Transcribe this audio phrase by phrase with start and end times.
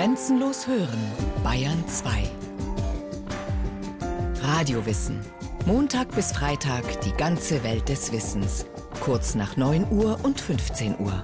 [0.00, 1.12] Grenzenlos hören,
[1.44, 2.26] Bayern 2.
[4.40, 5.20] Radiowissen.
[5.66, 8.64] Montag bis Freitag die ganze Welt des Wissens.
[9.00, 11.22] Kurz nach 9 Uhr und 15 Uhr.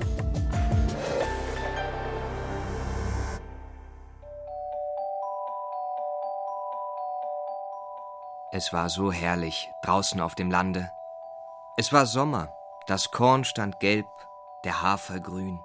[8.53, 10.93] Es war so herrlich draußen auf dem Lande.
[11.79, 12.53] Es war Sommer,
[12.87, 14.07] das Korn stand gelb,
[14.65, 15.61] der Hafer grün.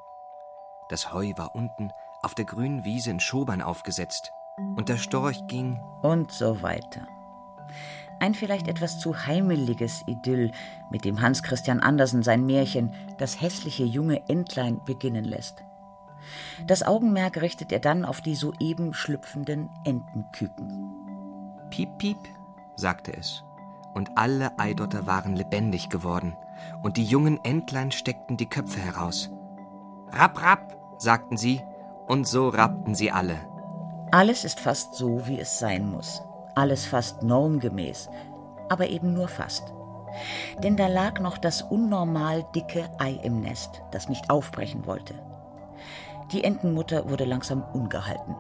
[0.88, 1.92] Das Heu war unten
[2.22, 4.32] auf der grünen Wiese in Schobern aufgesetzt,
[4.76, 5.80] und der Storch ging.
[6.02, 7.08] Und so weiter.
[8.20, 10.52] Ein vielleicht etwas zu heimeliges Idyll,
[10.92, 15.64] mit dem Hans Christian Andersen sein Märchen Das hässliche junge Entlein beginnen lässt.
[16.68, 20.94] Das Augenmerk richtet er dann auf die soeben schlüpfenden Entenküken.
[21.72, 22.18] Piep, piep,
[22.76, 23.44] sagte es,
[23.96, 26.36] und alle Eidotter waren lebendig geworden,
[26.84, 29.32] und die jungen Entlein steckten die Köpfe heraus.
[30.12, 31.62] Rapp, rapp, sagten sie,
[32.12, 33.38] und so rappten sie alle.
[34.12, 36.22] Alles ist fast so, wie es sein muss.
[36.56, 38.10] Alles fast normgemäß,
[38.68, 39.74] aber eben nur fast.
[40.62, 45.14] Denn da lag noch das unnormal dicke Ei im Nest, das nicht aufbrechen wollte.
[46.34, 48.36] Die Entenmutter wurde langsam ungehalten.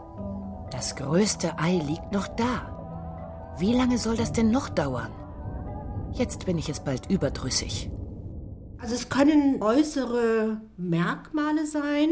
[0.69, 3.53] Das größte Ei liegt noch da.
[3.57, 5.13] Wie lange soll das denn noch dauern?
[6.11, 7.89] Jetzt bin ich es bald überdrüssig.
[8.79, 12.09] Also es können äußere Merkmale sein,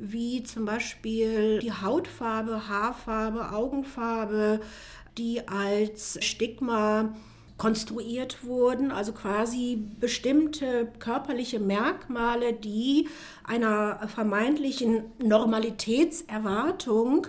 [0.00, 4.60] wie zum Beispiel die Hautfarbe, Haarfarbe, Augenfarbe,
[5.16, 7.14] die als Stigma
[7.56, 13.08] konstruiert wurden, also quasi bestimmte körperliche Merkmale, die
[13.44, 17.26] einer vermeintlichen Normalitätserwartung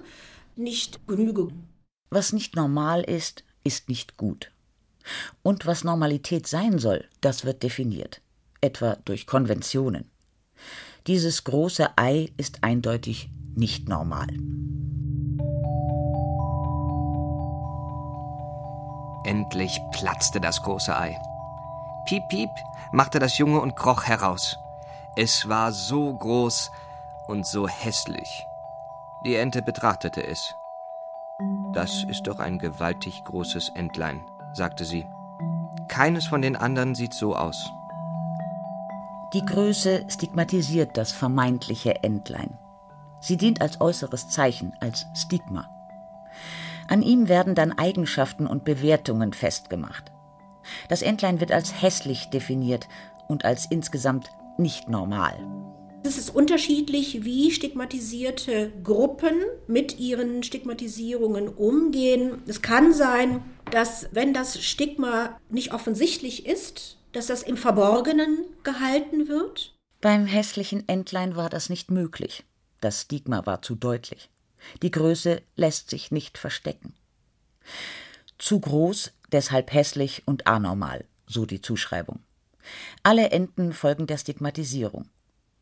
[0.55, 1.67] nicht genügen.
[2.11, 4.51] Was nicht normal ist, ist nicht gut.
[5.41, 8.21] Und was Normalität sein soll, das wird definiert,
[8.61, 10.11] etwa durch Konventionen.
[11.07, 14.27] Dieses große Ei ist eindeutig nicht normal.
[19.23, 21.19] Endlich platzte das große Ei.
[22.05, 22.49] Piep, piep,
[22.91, 24.57] machte das Junge und kroch heraus.
[25.15, 26.71] Es war so groß
[27.27, 28.45] und so hässlich.
[29.25, 30.53] Die Ente betrachtete es.
[31.73, 34.21] Das ist doch ein gewaltig großes Entlein,
[34.53, 35.05] sagte sie.
[35.87, 37.71] Keines von den anderen sieht so aus.
[39.33, 42.57] Die Größe stigmatisiert das vermeintliche Entlein.
[43.21, 45.69] Sie dient als äußeres Zeichen, als Stigma.
[46.87, 50.11] An ihm werden dann Eigenschaften und Bewertungen festgemacht.
[50.87, 52.87] Das Entlein wird als hässlich definiert
[53.27, 55.37] und als insgesamt nicht normal.
[56.01, 59.35] Es ist unterschiedlich, wie stigmatisierte Gruppen
[59.67, 62.41] mit ihren Stigmatisierungen umgehen.
[62.47, 69.27] Es kann sein, dass wenn das Stigma nicht offensichtlich ist, dass das im Verborgenen gehalten
[69.27, 69.75] wird?
[70.01, 72.45] Beim hässlichen Entlein war das nicht möglich.
[72.81, 74.29] Das Stigma war zu deutlich.
[74.81, 76.93] Die Größe lässt sich nicht verstecken.
[78.37, 82.19] Zu groß, deshalb hässlich und anormal, so die Zuschreibung.
[83.03, 85.09] Alle Enten folgen der Stigmatisierung.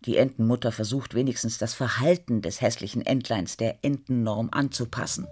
[0.06, 5.28] Die Entenmutter versucht wenigstens das Verhalten des hässlichen Entleins der Entennorm anzupassen.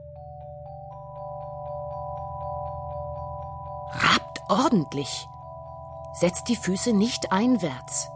[3.92, 5.28] Rabt ordentlich.
[6.16, 8.10] Setzt die Füße nicht einwärts.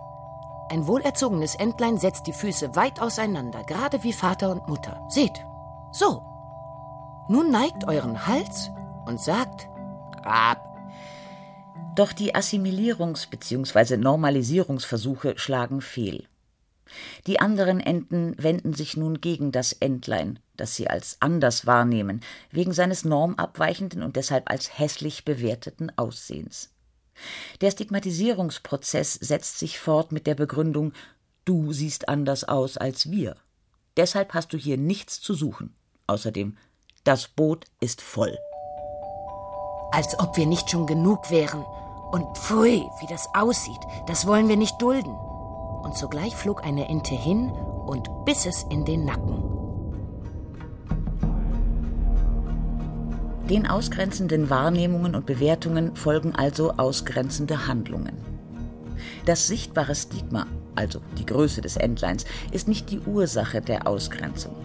[0.69, 5.05] Ein wohlerzogenes Entlein setzt die Füße weit auseinander, gerade wie Vater und Mutter.
[5.09, 5.45] Seht,
[5.91, 6.23] so.
[7.27, 8.71] Nun neigt euren Hals
[9.05, 9.67] und sagt
[10.23, 10.65] Rab.
[11.95, 13.97] Doch die Assimilierungs- bzw.
[13.97, 16.25] Normalisierungsversuche schlagen fehl.
[17.27, 22.71] Die anderen Enten wenden sich nun gegen das Entlein, das sie als anders wahrnehmen, wegen
[22.71, 26.69] seines normabweichenden und deshalb als hässlich bewerteten Aussehens.
[27.61, 30.93] Der Stigmatisierungsprozess setzt sich fort mit der Begründung
[31.45, 33.35] Du siehst anders aus als wir.
[33.97, 35.73] Deshalb hast du hier nichts zu suchen.
[36.05, 36.57] Außerdem,
[37.03, 38.37] das Boot ist voll.
[39.91, 41.65] Als ob wir nicht schon genug wären.
[42.11, 45.15] Und pfui, wie das aussieht, das wollen wir nicht dulden.
[45.15, 49.48] Und sogleich flog eine Ente hin und biss es in den Nacken.
[53.49, 58.15] Den ausgrenzenden Wahrnehmungen und Bewertungen folgen also ausgrenzende Handlungen.
[59.25, 64.55] Das sichtbare Stigma, also die Größe des Entleins, ist nicht die Ursache der Ausgrenzung.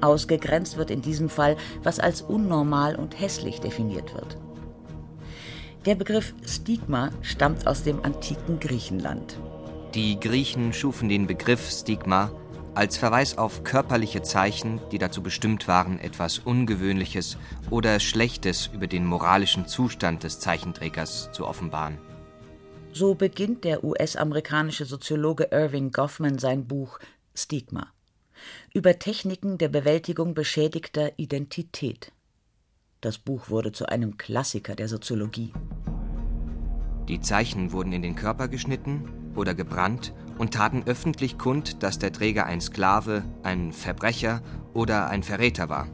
[0.00, 4.36] Ausgegrenzt wird in diesem Fall, was als unnormal und hässlich definiert wird.
[5.86, 9.38] Der Begriff Stigma stammt aus dem antiken Griechenland.
[9.94, 12.32] Die Griechen schufen den Begriff Stigma
[12.74, 17.38] als Verweis auf körperliche Zeichen, die dazu bestimmt waren, etwas Ungewöhnliches
[17.70, 21.98] oder Schlechtes über den moralischen Zustand des Zeichenträgers zu offenbaren.
[22.92, 26.98] So beginnt der US-amerikanische Soziologe Irving Goffman sein Buch
[27.34, 27.88] Stigma.
[28.72, 32.12] über Techniken der Bewältigung beschädigter Identität.
[33.00, 35.52] Das Buch wurde zu einem Klassiker der Soziologie.
[37.08, 42.12] Die Zeichen wurden in den Körper geschnitten oder gebrannt und taten öffentlich kund, dass der
[42.12, 44.42] Träger ein Sklave, ein Verbrecher
[44.72, 45.86] oder ein Verräter war.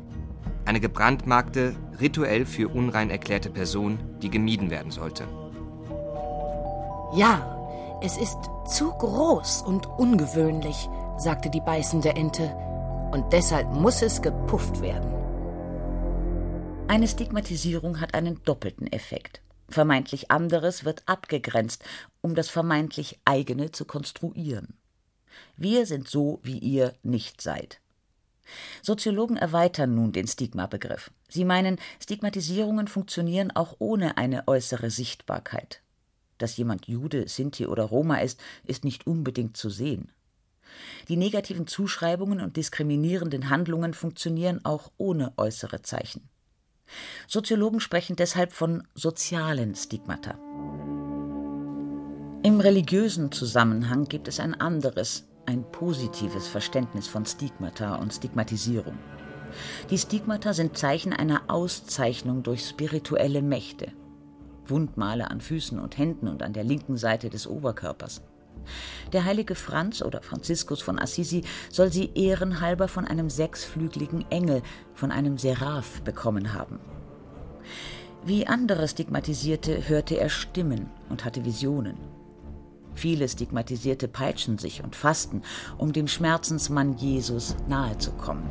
[0.64, 5.26] Eine gebrandmarkte, rituell für unrein erklärte Person, die gemieden werden sollte.
[7.14, 10.88] Ja, es ist zu groß und ungewöhnlich,
[11.18, 12.54] sagte die beißende Ente,
[13.12, 15.12] und deshalb muss es gepufft werden.
[16.88, 19.42] Eine Stigmatisierung hat einen doppelten Effekt.
[19.70, 21.84] Vermeintlich anderes wird abgegrenzt,
[22.20, 24.74] um das vermeintlich eigene zu konstruieren.
[25.56, 27.80] Wir sind so, wie ihr nicht seid.
[28.82, 31.10] Soziologen erweitern nun den Stigmabegriff.
[31.28, 35.82] Sie meinen, Stigmatisierungen funktionieren auch ohne eine äußere Sichtbarkeit.
[36.38, 40.10] Dass jemand Jude, Sinti oder Roma ist, ist nicht unbedingt zu sehen.
[41.08, 46.28] Die negativen Zuschreibungen und diskriminierenden Handlungen funktionieren auch ohne äußere Zeichen.
[47.26, 50.38] Soziologen sprechen deshalb von sozialen Stigmata.
[52.42, 58.98] Im religiösen Zusammenhang gibt es ein anderes, ein positives Verständnis von Stigmata und Stigmatisierung.
[59.90, 63.92] Die Stigmata sind Zeichen einer Auszeichnung durch spirituelle Mächte.
[64.66, 68.22] Wundmale an Füßen und Händen und an der linken Seite des Oberkörpers.
[69.12, 74.62] Der heilige Franz oder Franziskus von Assisi soll sie ehrenhalber von einem sechsflügeligen Engel,
[74.94, 76.78] von einem Seraph bekommen haben.
[78.24, 81.96] Wie andere Stigmatisierte hörte er Stimmen und hatte Visionen.
[82.94, 85.42] Viele Stigmatisierte peitschen sich und fasten,
[85.78, 88.48] um dem Schmerzensmann Jesus nahezukommen.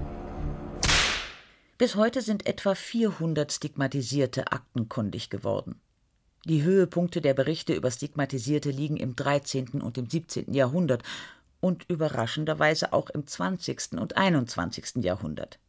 [1.78, 5.80] Bis heute sind etwa 400 Stigmatisierte aktenkundig geworden.
[6.46, 9.82] Die Höhepunkte der Berichte über Stigmatisierte liegen im 13.
[9.82, 10.54] und im 17.
[10.54, 11.04] Jahrhundert
[11.60, 14.00] und überraschenderweise auch im 20.
[14.00, 15.04] und 21.
[15.04, 15.60] Jahrhundert.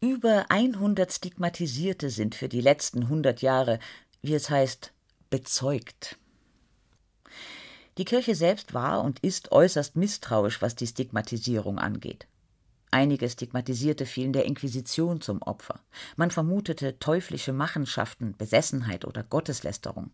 [0.00, 3.78] Über 100 Stigmatisierte sind für die letzten 100 Jahre,
[4.20, 4.92] wie es heißt,
[5.30, 6.18] bezeugt.
[7.98, 12.26] Die Kirche selbst war und ist äußerst misstrauisch, was die Stigmatisierung angeht.
[12.94, 15.80] Einige Stigmatisierte fielen der Inquisition zum Opfer.
[16.16, 20.10] Man vermutete teuflische Machenschaften, Besessenheit oder Gotteslästerung.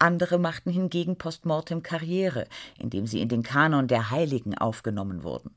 [0.00, 2.48] Andere machten hingegen postmortem Karriere,
[2.80, 5.54] indem sie in den Kanon der Heiligen aufgenommen wurden.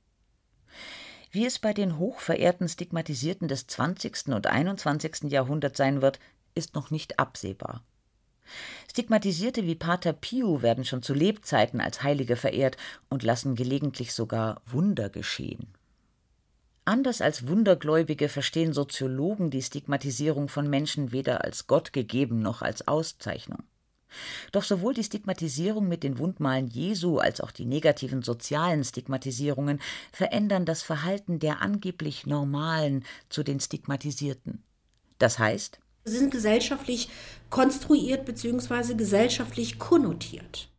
[1.31, 4.27] Wie es bei den hochverehrten Stigmatisierten des 20.
[4.27, 5.31] und 21.
[5.31, 6.19] Jahrhunderts sein wird,
[6.53, 7.83] ist noch nicht absehbar.
[8.87, 12.77] Stigmatisierte wie Pater Pio werden schon zu Lebzeiten als Heilige verehrt
[13.09, 15.73] und lassen gelegentlich sogar Wunder geschehen.
[16.85, 22.87] Anders als Wundergläubige verstehen Soziologen die Stigmatisierung von Menschen weder als Gott gegeben noch als
[22.87, 23.63] Auszeichnung.
[24.51, 29.81] Doch sowohl die Stigmatisierung mit den Wundmalen Jesu als auch die negativen sozialen Stigmatisierungen
[30.11, 34.61] verändern das Verhalten der angeblich Normalen zu den Stigmatisierten.
[35.17, 37.09] Das heißt, sie sind gesellschaftlich
[37.49, 38.93] konstruiert bzw.
[38.93, 40.69] gesellschaftlich konnotiert.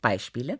[0.00, 0.58] Beispiele?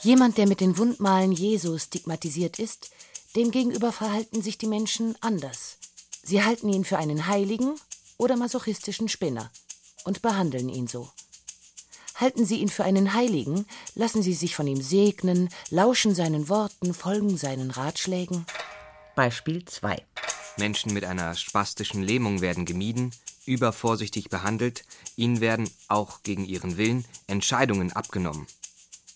[0.00, 2.90] Jemand, der mit den Wundmalen Jesu stigmatisiert ist,
[3.36, 5.78] Demgegenüber verhalten sich die Menschen anders.
[6.22, 7.74] Sie halten ihn für einen Heiligen
[8.16, 9.50] oder masochistischen Spinner
[10.04, 11.10] und behandeln ihn so.
[12.14, 13.64] Halten Sie ihn für einen Heiligen,
[13.94, 18.44] lassen Sie sich von ihm segnen, lauschen seinen Worten, folgen seinen Ratschlägen.
[19.14, 20.02] Beispiel 2.
[20.56, 23.12] Menschen mit einer spastischen Lähmung werden gemieden,
[23.46, 28.48] übervorsichtig behandelt, ihnen werden, auch gegen ihren Willen, Entscheidungen abgenommen.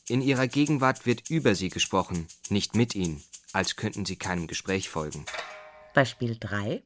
[0.06, 4.88] In ihrer Gegenwart wird über sie gesprochen, nicht mit ihnen als könnten sie keinem Gespräch
[4.88, 5.24] folgen.
[5.94, 6.82] Beispiel 3.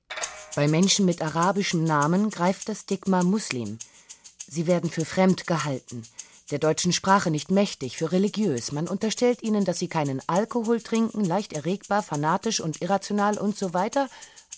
[0.54, 3.78] Bei Menschen mit arabischem Namen greift das Stigma Muslim.
[4.48, 6.02] Sie werden für fremd gehalten,
[6.50, 8.72] der deutschen Sprache nicht mächtig, für religiös.
[8.72, 13.74] Man unterstellt ihnen, dass sie keinen Alkohol trinken, leicht erregbar, fanatisch und irrational und so
[13.74, 14.08] weiter,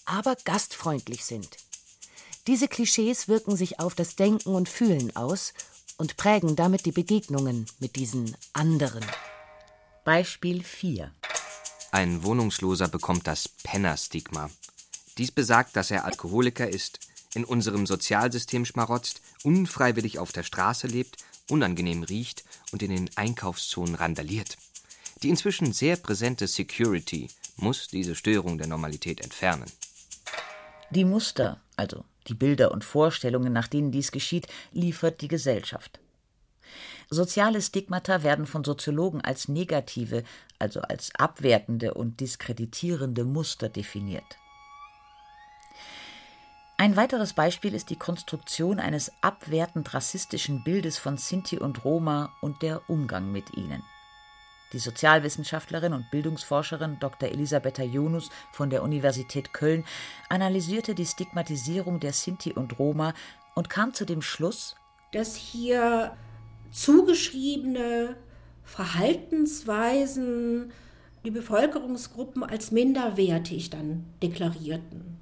[0.04, 1.56] aber gastfreundlich sind.
[2.46, 5.52] Diese Klischees wirken sich auf das Denken und Fühlen aus
[5.96, 9.04] und prägen damit die Begegnungen mit diesen anderen.
[10.04, 11.12] Beispiel 4.
[11.90, 14.50] Ein Wohnungsloser bekommt das Penner-Stigma.
[15.16, 17.00] Dies besagt, dass er Alkoholiker ist,
[17.34, 21.16] in unserem Sozialsystem schmarotzt, unfreiwillig auf der Straße lebt,
[21.48, 24.56] unangenehm riecht und in den Einkaufszonen randaliert.
[25.22, 29.70] Die inzwischen sehr präsente Security muss diese Störung der Normalität entfernen.
[30.90, 35.98] Die Muster, also die Bilder und Vorstellungen, nach denen dies geschieht, liefert die Gesellschaft.
[37.10, 40.24] Soziale Stigmata werden von Soziologen als negative,
[40.58, 44.38] also als abwertende und diskreditierende Muster definiert.
[46.80, 52.62] Ein weiteres Beispiel ist die Konstruktion eines abwertend rassistischen Bildes von Sinti und Roma und
[52.62, 53.82] der Umgang mit ihnen.
[54.72, 57.30] Die Sozialwissenschaftlerin und Bildungsforscherin Dr.
[57.30, 59.84] Elisabetta Yunus von der Universität Köln
[60.28, 63.14] analysierte die Stigmatisierung der Sinti und Roma
[63.54, 64.76] und kam zu dem Schluss,
[65.10, 66.16] dass hier
[66.70, 68.16] zugeschriebene
[68.64, 70.72] Verhaltensweisen
[71.24, 75.18] die Bevölkerungsgruppen als minderwertig dann deklarierten.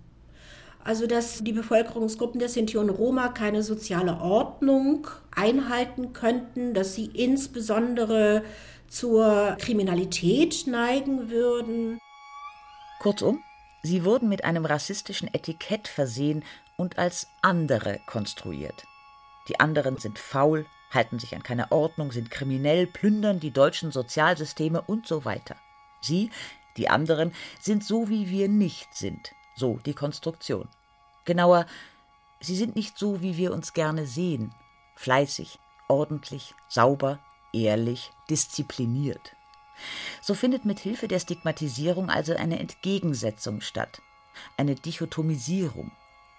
[0.84, 7.06] Also dass die Bevölkerungsgruppen der Sinti und Roma keine soziale Ordnung einhalten könnten, dass sie
[7.06, 8.44] insbesondere
[8.88, 11.98] zur Kriminalität neigen würden.
[13.00, 13.42] Kurzum,
[13.82, 16.44] sie wurden mit einem rassistischen Etikett versehen
[16.76, 18.84] und als andere konstruiert.
[19.48, 24.80] Die anderen sind faul, halten sich an keine Ordnung, sind kriminell, plündern die deutschen Sozialsysteme
[24.80, 25.56] und so weiter.
[26.00, 26.30] Sie,
[26.76, 30.68] die anderen, sind so, wie wir nicht sind, so die Konstruktion.
[31.24, 31.66] Genauer,
[32.40, 34.54] sie sind nicht so, wie wir uns gerne sehen,
[34.94, 37.18] fleißig, ordentlich, sauber,
[37.52, 39.34] ehrlich, diszipliniert.
[40.22, 44.00] So findet mit Hilfe der Stigmatisierung also eine Entgegensetzung statt,
[44.56, 45.92] eine Dichotomisierung.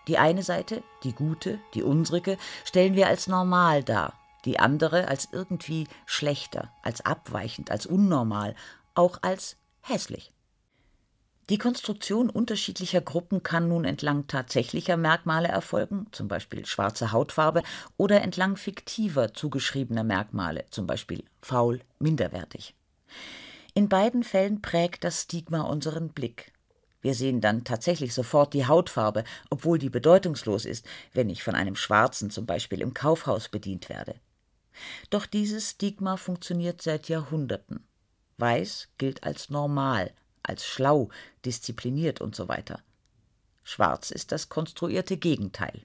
[0.07, 4.13] Die eine Seite, die gute, die unsrige, stellen wir als normal dar,
[4.47, 8.55] die andere als irgendwie schlechter, als abweichend, als unnormal,
[8.95, 10.33] auch als hässlich.
[11.49, 17.63] Die Konstruktion unterschiedlicher Gruppen kann nun entlang tatsächlicher Merkmale erfolgen, zum Beispiel schwarze Hautfarbe,
[17.95, 22.75] oder entlang fiktiver zugeschriebener Merkmale, zum Beispiel faul, minderwertig.
[23.73, 26.51] In beiden Fällen prägt das Stigma unseren Blick.
[27.01, 31.75] Wir sehen dann tatsächlich sofort die Hautfarbe, obwohl die bedeutungslos ist, wenn ich von einem
[31.75, 34.15] Schwarzen zum Beispiel im Kaufhaus bedient werde.
[35.09, 37.87] Doch dieses Stigma funktioniert seit Jahrhunderten.
[38.37, 40.11] Weiß gilt als normal,
[40.43, 41.09] als schlau,
[41.45, 42.81] diszipliniert und so weiter.
[43.63, 45.83] Schwarz ist das konstruierte Gegenteil.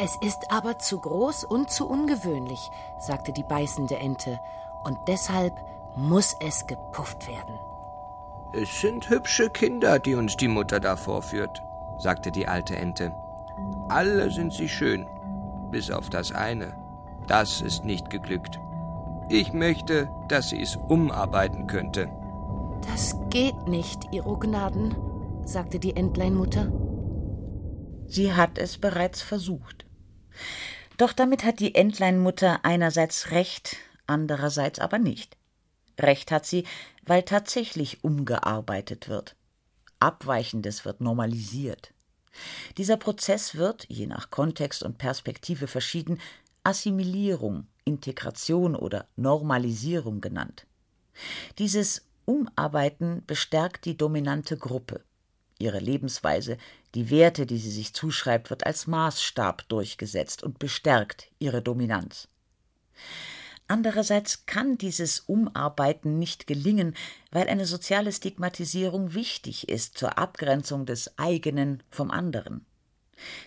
[0.00, 2.60] Es ist aber zu groß und zu ungewöhnlich,
[3.00, 4.38] sagte die beißende Ente,
[4.84, 5.52] und deshalb
[5.96, 7.58] muss es gepufft werden.
[8.52, 11.60] Es sind hübsche Kinder, die uns die Mutter da vorführt,
[11.98, 13.12] sagte die alte Ente.
[13.88, 15.06] Alle sind sie schön,
[15.70, 16.74] bis auf das eine.
[17.26, 18.58] Das ist nicht geglückt.
[19.28, 22.08] Ich möchte, dass sie es umarbeiten könnte.
[22.90, 24.96] Das geht nicht, Ihro Gnaden,
[25.44, 26.72] sagte die Entleinmutter.
[28.06, 29.84] Sie hat es bereits versucht.
[30.96, 35.36] Doch damit hat die Entleinmutter einerseits recht, andererseits aber nicht.
[36.00, 36.64] Recht hat sie,
[37.04, 39.36] weil tatsächlich umgearbeitet wird.
[40.00, 41.92] Abweichendes wird normalisiert.
[42.76, 46.20] Dieser Prozess wird, je nach Kontext und Perspektive verschieden,
[46.64, 50.66] Assimilierung, Integration oder Normalisierung genannt.
[51.58, 55.02] Dieses Umarbeiten bestärkt die dominante Gruppe.
[55.58, 56.58] Ihre Lebensweise,
[56.94, 62.28] die Werte, die sie sich zuschreibt, wird als Maßstab durchgesetzt und bestärkt ihre Dominanz.
[63.68, 66.94] Andererseits kann dieses Umarbeiten nicht gelingen,
[67.30, 72.64] weil eine soziale Stigmatisierung wichtig ist zur Abgrenzung des eigenen vom anderen.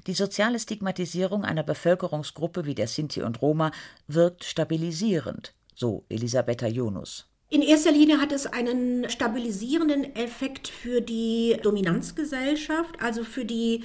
[0.05, 3.71] Die soziale Stigmatisierung einer Bevölkerungsgruppe wie der Sinti und Roma
[4.07, 7.25] wirkt stabilisierend, so Elisabetta Yunus.
[7.49, 13.83] In erster Linie hat es einen stabilisierenden Effekt für die Dominanzgesellschaft, also für die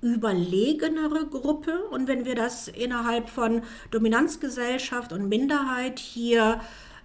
[0.00, 1.84] machtüberlegenere Gruppe.
[1.90, 6.60] Und wenn wir das innerhalb von Dominanzgesellschaft und Minderheit hier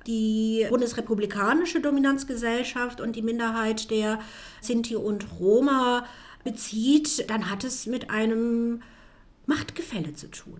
[0.05, 4.19] die bundesrepublikanische Dominanzgesellschaft und die Minderheit der
[4.61, 6.05] Sinti und Roma
[6.43, 8.81] bezieht, dann hat es mit einem
[9.45, 10.59] Machtgefälle zu tun.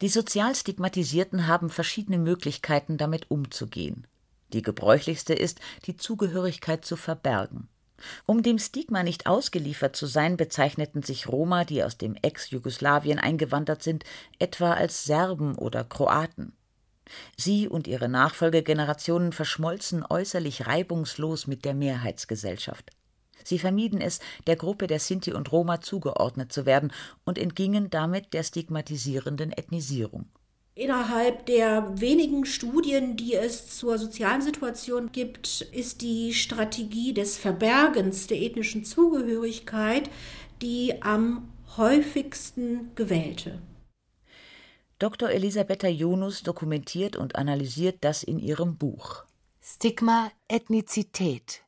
[0.00, 4.06] Die sozial Stigmatisierten haben verschiedene Möglichkeiten, damit umzugehen.
[4.54, 7.68] Die gebräuchlichste ist, die Zugehörigkeit zu verbergen.
[8.26, 13.82] Um dem Stigma nicht ausgeliefert zu sein, bezeichneten sich Roma, die aus dem Ex-Jugoslawien eingewandert
[13.82, 14.04] sind,
[14.38, 16.52] etwa als Serben oder Kroaten.
[17.36, 22.90] Sie und ihre Nachfolgegenerationen verschmolzen äußerlich reibungslos mit der Mehrheitsgesellschaft.
[23.44, 26.92] Sie vermieden es, der Gruppe der Sinti und Roma zugeordnet zu werden
[27.24, 30.26] und entgingen damit der stigmatisierenden Ethnisierung.
[30.80, 38.28] Innerhalb der wenigen Studien, die es zur sozialen Situation gibt, ist die Strategie des Verbergens
[38.28, 40.08] der ethnischen Zugehörigkeit
[40.62, 43.60] die am häufigsten gewählte.
[44.98, 45.28] Dr.
[45.28, 49.24] Elisabetta Jonus dokumentiert und analysiert das in ihrem Buch.
[49.62, 51.62] Stigma Ethnizität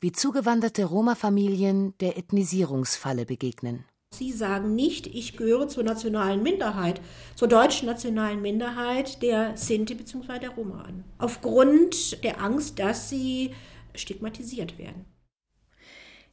[0.00, 3.86] wie zugewanderte Roma-Familien der Ethnisierungsfalle begegnen.
[4.18, 7.00] Sie sagen nicht, ich gehöre zur nationalen Minderheit,
[7.36, 10.40] zur deutschen nationalen Minderheit der Sinti bzw.
[10.40, 11.04] der Roma an.
[11.18, 13.54] Aufgrund der Angst, dass sie
[13.94, 15.04] stigmatisiert werden.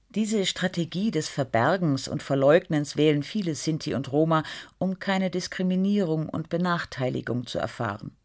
[0.10, 4.42] Diese Strategie des Verbergens und Verleugnens wählen viele Sinti und Roma,
[4.80, 8.16] um keine Diskriminierung und Benachteiligung zu erfahren.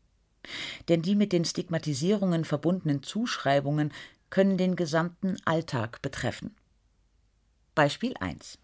[0.88, 3.92] Denn die mit den Stigmatisierungen verbundenen Zuschreibungen
[4.30, 6.54] können den gesamten Alltag betreffen.
[7.74, 8.58] Beispiel 1.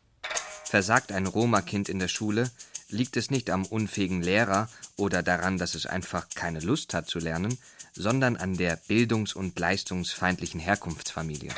[0.69, 2.51] Versagt ein Roma-Kind in der Schule,
[2.89, 7.21] liegt es nicht am unfähigen Lehrer oder daran, dass es einfach keine Lust hat zu
[7.21, 7.57] lernen,
[7.95, 11.53] sondern an der bildungs- und leistungsfeindlichen Herkunftsfamilie.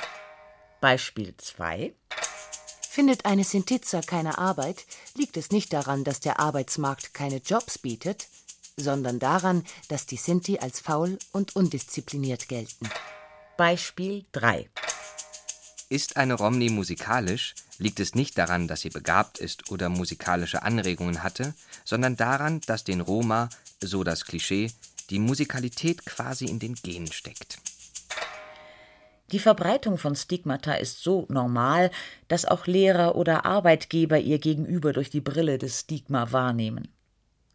[0.80, 1.94] Beispiel 2.
[2.88, 4.84] Findet eine Sintiza keine Arbeit,
[5.14, 8.28] liegt es nicht daran, dass der Arbeitsmarkt keine Jobs bietet,
[8.76, 12.88] sondern daran, dass die Sinti als faul und undiszipliniert gelten.
[13.56, 14.68] Beispiel 3.
[15.90, 21.22] Ist eine Romney musikalisch, liegt es nicht daran, dass sie begabt ist oder musikalische Anregungen
[21.22, 23.48] hatte, sondern daran, dass den Roma,
[23.80, 24.70] so das Klischee,
[25.08, 27.58] die Musikalität quasi in den Genen steckt.
[29.32, 31.90] Die Verbreitung von Stigmata ist so normal,
[32.28, 36.88] dass auch Lehrer oder Arbeitgeber ihr Gegenüber durch die Brille des Stigma wahrnehmen.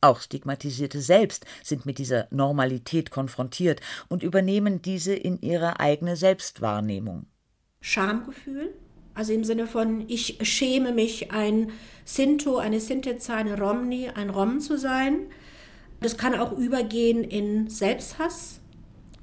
[0.02, 7.28] Auch Stigmatisierte selbst sind mit dieser Normalität konfrontiert und übernehmen diese in ihre eigene Selbstwahrnehmung.
[7.86, 8.74] Schamgefühl,
[9.14, 11.70] also im Sinne von, ich schäme mich, ein
[12.06, 15.28] Sinto, eine Sintetza, eine Romni, ein Rom zu sein.
[16.00, 18.62] Das kann auch übergehen in Selbsthass,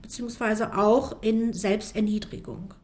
[0.03, 2.75] beziehungsweise auch in Selbsterniedrigung.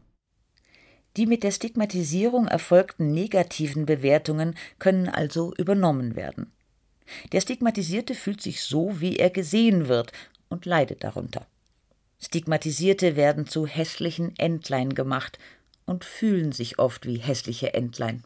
[1.15, 6.51] Die mit der Stigmatisierung erfolgten negativen Bewertungen können also übernommen werden.
[7.31, 10.11] Der Stigmatisierte fühlt sich so, wie er gesehen wird
[10.49, 11.45] und leidet darunter.
[12.19, 15.37] Stigmatisierte werden zu hässlichen Entlein gemacht
[15.87, 18.23] und fühlen sich oft wie hässliche Entlein.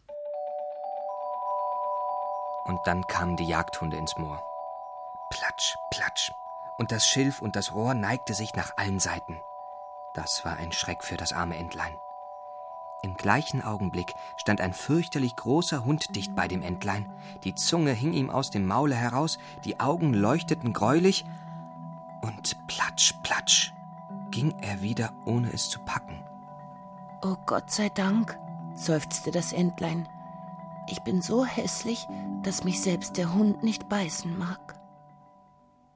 [2.66, 4.44] Und dann kamen die Jagdhunde ins Moor.
[5.30, 6.32] Platsch, platsch.
[6.78, 9.40] Und das Schilf und das Rohr neigte sich nach allen Seiten.
[10.14, 11.96] Das war ein Schreck für das arme Entlein.
[13.04, 17.12] Im gleichen Augenblick stand ein fürchterlich großer Hund dicht bei dem Entlein.
[17.44, 21.26] Die Zunge hing ihm aus dem Maule heraus, die Augen leuchteten greulich,
[22.22, 23.74] und platsch, platsch
[24.30, 26.21] ging er wieder, ohne es zu packen.
[27.24, 28.36] Oh Gott sei Dank,
[28.76, 30.10] seufzte das Entlein.
[30.90, 32.00] Ich bin so hässlich,
[32.42, 34.80] dass mich selbst der Hund nicht beißen mag.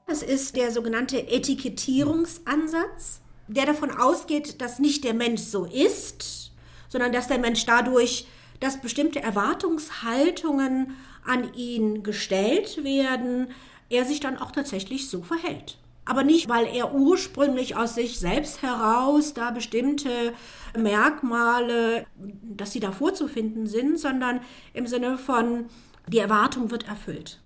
[0.05, 6.51] Das ist der sogenannte Etikettierungsansatz, der davon ausgeht, dass nicht der Mensch so ist,
[6.89, 8.27] sondern dass der Mensch dadurch,
[8.59, 13.47] dass bestimmte Erwartungshaltungen an ihn gestellt werden,
[13.89, 15.79] er sich dann auch tatsächlich so verhält.
[16.05, 20.33] Aber nicht, weil er ursprünglich aus sich selbst heraus da bestimmte
[20.77, 22.05] Merkmale,
[22.43, 24.41] dass sie da vorzufinden sind, sondern
[24.73, 25.65] im Sinne von,
[26.07, 27.41] die Erwartung wird erfüllt.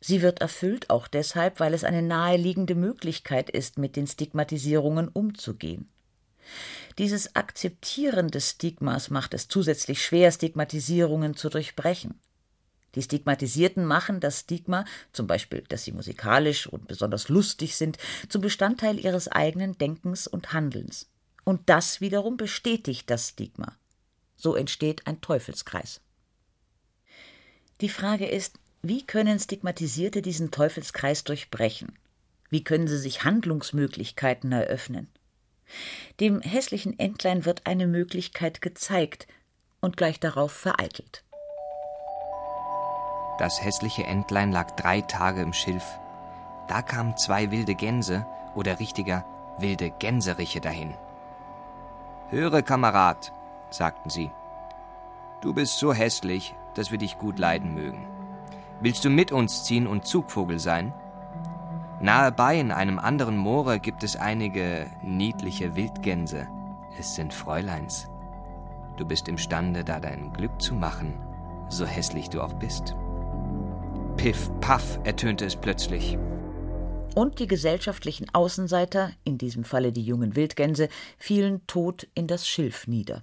[0.00, 5.88] Sie wird erfüllt auch deshalb, weil es eine naheliegende Möglichkeit ist, mit den Stigmatisierungen umzugehen.
[6.98, 12.20] Dieses Akzeptieren des Stigmas macht es zusätzlich schwer, Stigmatisierungen zu durchbrechen.
[12.94, 18.40] Die Stigmatisierten machen das Stigma, zum Beispiel, dass sie musikalisch und besonders lustig sind, zum
[18.40, 21.10] Bestandteil ihres eigenen Denkens und Handelns.
[21.44, 23.76] Und das wiederum bestätigt das Stigma.
[24.36, 26.00] So entsteht ein Teufelskreis.
[27.80, 31.98] Die Frage ist, wie können Stigmatisierte diesen Teufelskreis durchbrechen?
[32.50, 35.08] Wie können sie sich Handlungsmöglichkeiten eröffnen?
[36.20, 39.26] Dem hässlichen Entlein wird eine Möglichkeit gezeigt
[39.80, 41.24] und gleich darauf vereitelt.
[43.38, 45.98] Das hässliche Entlein lag drei Tage im Schilf.
[46.68, 49.24] Da kamen zwei wilde Gänse, oder richtiger,
[49.58, 50.94] wilde Gänseriche dahin.
[52.28, 53.32] Höre, Kamerad,
[53.70, 54.30] sagten sie,
[55.40, 58.06] du bist so hässlich, dass wir dich gut leiden mögen.
[58.80, 60.92] Willst du mit uns ziehen und Zugvogel sein?
[62.00, 66.48] Nahe bei in einem anderen Moore gibt es einige niedliche Wildgänse.
[66.98, 68.08] Es sind Fräuleins.
[68.96, 71.14] Du bist imstande, da dein Glück zu machen,
[71.68, 72.94] so hässlich du auch bist.
[74.16, 76.16] Piff, paff, ertönte es plötzlich.
[77.14, 82.86] Und die gesellschaftlichen Außenseiter, in diesem Falle die jungen Wildgänse, fielen tot in das Schilf
[82.86, 83.22] nieder.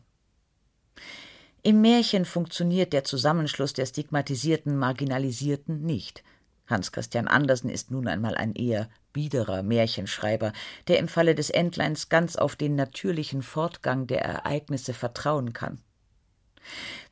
[1.64, 6.24] Im Märchen funktioniert der Zusammenschluss der stigmatisierten Marginalisierten nicht.
[6.68, 10.54] Hans Christian Andersen ist nun einmal ein eher biederer Märchenschreiber,
[10.88, 15.80] der im Falle des Entleins ganz auf den natürlichen Fortgang der Ereignisse vertrauen kann.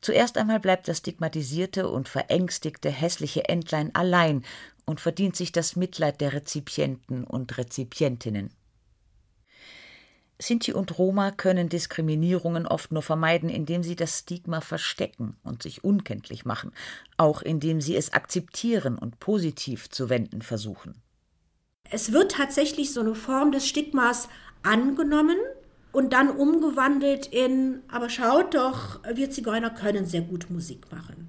[0.00, 4.44] Zuerst einmal bleibt das stigmatisierte und verängstigte hässliche Entlein allein
[4.84, 8.50] und verdient sich das Mitleid der Rezipienten und Rezipientinnen.
[10.40, 15.84] Sinti und Roma können Diskriminierungen oft nur vermeiden, indem sie das Stigma verstecken und sich
[15.84, 16.72] unkenntlich machen,
[17.18, 21.02] auch indem sie es akzeptieren und positiv zu wenden versuchen.
[21.90, 24.28] Es wird tatsächlich so eine Form des Stigmas
[24.62, 25.36] angenommen
[25.92, 31.28] und dann umgewandelt in, aber schaut doch, wir Zigeuner können sehr gut Musik machen.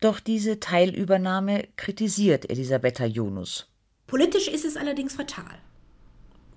[0.00, 3.66] Doch diese Teilübernahme kritisiert Elisabetta Jonus.
[4.06, 5.58] Politisch ist es allerdings fatal.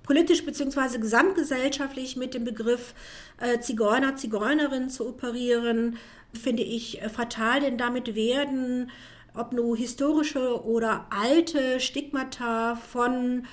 [0.03, 0.97] Politisch bzw.
[0.97, 2.93] gesamtgesellschaftlich mit dem Begriff
[3.39, 5.97] äh, Zigeuner, Zigeunerin zu operieren,
[6.33, 8.91] finde ich äh, fatal, denn damit werden,
[9.35, 13.45] ob nur historische oder alte Stigmata von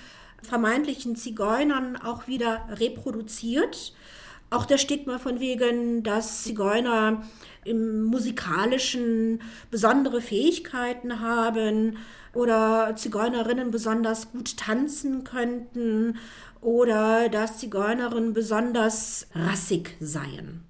[0.42, 3.94] vermeintlichen Zigeunern auch wieder reproduziert.
[4.50, 7.24] Auch das Stigma von wegen, dass Zigeuner
[7.64, 11.98] im musikalischen besondere Fähigkeiten haben
[12.32, 16.18] oder Zigeunerinnen besonders gut tanzen könnten
[16.60, 20.64] oder dass Zigeunerinnen besonders rassig seien.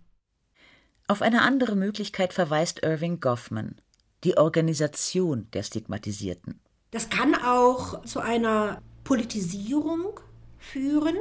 [1.08, 3.76] Auf eine andere Möglichkeit verweist Irving Goffman,
[4.24, 6.60] die Organisation der Stigmatisierten.
[6.90, 10.18] Das kann auch zu einer Politisierung
[10.58, 11.16] führen.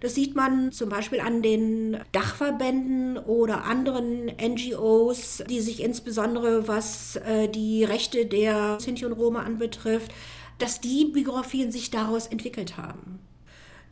[0.00, 7.16] Das sieht man zum Beispiel an den Dachverbänden oder anderen NGOs, die sich insbesondere was
[7.16, 10.12] äh, die Rechte der Sinti und Roma anbetrifft,
[10.58, 13.20] dass die Biografien sich daraus entwickelt haben.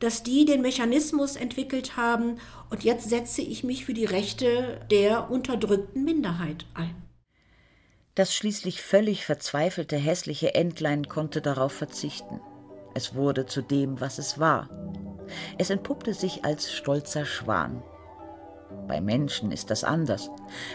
[0.01, 5.31] Dass die den Mechanismus entwickelt haben und jetzt setze ich mich für die Rechte der
[5.31, 6.97] unterdrückten Minderheit ein.
[8.17, 12.41] Das schließlich völlig verzweifelte hässliche Entlein konnte darauf verzichten.
[12.95, 14.69] Es wurde zu dem, was es war.
[15.59, 17.83] Es entpuppte sich als stolzer Schwan.
[18.89, 20.31] Bei Menschen ist das anders.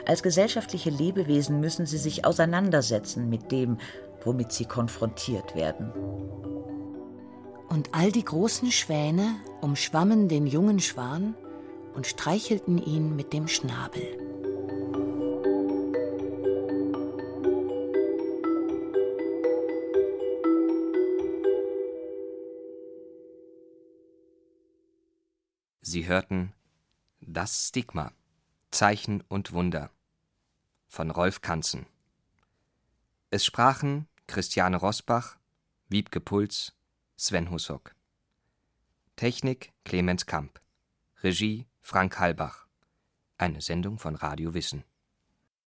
[0.06, 3.78] Als gesellschaftliche Lebewesen müssen sie sich auseinandersetzen mit dem,
[4.24, 5.92] womit sie konfrontiert werden.
[7.70, 11.36] Und all die großen Schwäne umschwammen den jungen Schwan
[11.96, 14.27] und streichelten ihn mit dem Schnabel.
[25.98, 26.54] Sie hörten
[27.22, 28.12] Das Stigma
[28.70, 29.90] Zeichen und Wunder
[30.88, 31.88] von Rolf Kanzen.
[33.32, 35.38] Es sprachen Christiane Rosbach,
[35.90, 36.78] Wiebke Puls,
[37.16, 37.96] Sven Hussock.
[39.16, 40.62] Technik Clemens Kamp.
[41.24, 42.68] Regie Frank Halbach.
[43.40, 44.84] Eine Sendung von Radio Wissen.